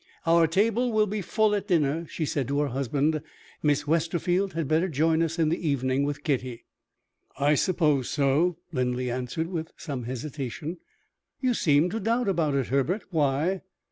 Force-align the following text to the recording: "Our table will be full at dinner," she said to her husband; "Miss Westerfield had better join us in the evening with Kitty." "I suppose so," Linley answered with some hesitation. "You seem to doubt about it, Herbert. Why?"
"Our 0.25 0.47
table 0.47 0.91
will 0.91 1.05
be 1.05 1.21
full 1.21 1.53
at 1.53 1.67
dinner," 1.67 2.07
she 2.09 2.25
said 2.25 2.47
to 2.47 2.59
her 2.61 2.69
husband; 2.69 3.21
"Miss 3.61 3.85
Westerfield 3.85 4.53
had 4.53 4.67
better 4.67 4.89
join 4.89 5.21
us 5.21 5.37
in 5.37 5.49
the 5.49 5.69
evening 5.69 6.05
with 6.05 6.23
Kitty." 6.23 6.65
"I 7.37 7.53
suppose 7.53 8.09
so," 8.09 8.57
Linley 8.73 9.11
answered 9.11 9.45
with 9.49 9.73
some 9.77 10.05
hesitation. 10.05 10.77
"You 11.39 11.53
seem 11.53 11.91
to 11.91 11.99
doubt 11.99 12.27
about 12.27 12.55
it, 12.55 12.69
Herbert. 12.69 13.03
Why?" 13.11 13.61